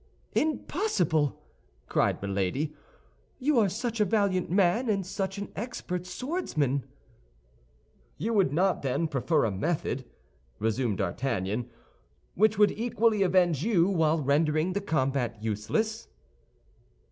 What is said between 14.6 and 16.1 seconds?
the combat useless?"